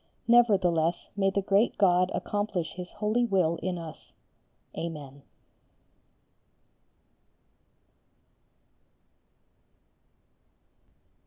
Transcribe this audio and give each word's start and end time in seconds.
Nevertheless, 0.27 1.11
may 1.15 1.29
the 1.29 1.43
great 1.43 1.77
God 1.77 2.09
accomplish 2.15 2.73
His 2.73 2.93
holy 2.93 3.23
will 3.23 3.57
in 3.57 3.77
us! 3.77 4.15
Amen. 4.75 5.21